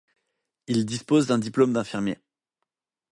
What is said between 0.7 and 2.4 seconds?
dispose d'un diplôme d’infirmier.